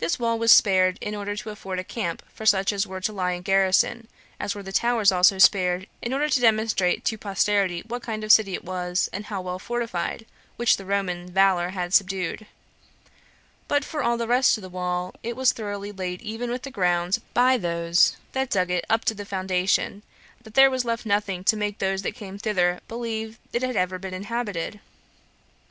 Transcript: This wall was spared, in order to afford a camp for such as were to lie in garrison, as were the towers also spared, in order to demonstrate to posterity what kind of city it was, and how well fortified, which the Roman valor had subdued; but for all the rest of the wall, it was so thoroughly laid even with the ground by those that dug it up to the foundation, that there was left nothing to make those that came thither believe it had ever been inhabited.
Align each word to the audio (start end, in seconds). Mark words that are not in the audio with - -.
This 0.00 0.18
wall 0.18 0.38
was 0.38 0.52
spared, 0.52 0.98
in 1.00 1.14
order 1.14 1.34
to 1.34 1.48
afford 1.48 1.78
a 1.78 1.82
camp 1.82 2.22
for 2.34 2.44
such 2.44 2.74
as 2.74 2.86
were 2.86 3.00
to 3.00 3.10
lie 3.10 3.32
in 3.32 3.40
garrison, 3.40 4.06
as 4.38 4.54
were 4.54 4.62
the 4.62 4.70
towers 4.70 5.10
also 5.10 5.38
spared, 5.38 5.86
in 6.02 6.12
order 6.12 6.28
to 6.28 6.40
demonstrate 6.40 7.06
to 7.06 7.16
posterity 7.16 7.82
what 7.88 8.02
kind 8.02 8.22
of 8.22 8.30
city 8.30 8.52
it 8.52 8.66
was, 8.66 9.08
and 9.14 9.24
how 9.24 9.40
well 9.40 9.58
fortified, 9.58 10.26
which 10.56 10.76
the 10.76 10.84
Roman 10.84 11.32
valor 11.32 11.70
had 11.70 11.94
subdued; 11.94 12.44
but 13.66 13.82
for 13.82 14.02
all 14.02 14.18
the 14.18 14.26
rest 14.28 14.58
of 14.58 14.62
the 14.62 14.68
wall, 14.68 15.14
it 15.22 15.36
was 15.36 15.48
so 15.48 15.54
thoroughly 15.54 15.90
laid 15.90 16.20
even 16.20 16.50
with 16.50 16.60
the 16.64 16.70
ground 16.70 17.20
by 17.32 17.56
those 17.56 18.18
that 18.32 18.50
dug 18.50 18.70
it 18.70 18.84
up 18.90 19.06
to 19.06 19.14
the 19.14 19.24
foundation, 19.24 20.02
that 20.42 20.52
there 20.52 20.68
was 20.70 20.84
left 20.84 21.06
nothing 21.06 21.42
to 21.44 21.56
make 21.56 21.78
those 21.78 22.02
that 22.02 22.12
came 22.14 22.36
thither 22.36 22.80
believe 22.88 23.38
it 23.54 23.62
had 23.62 23.74
ever 23.74 23.98
been 23.98 24.12
inhabited. 24.12 24.80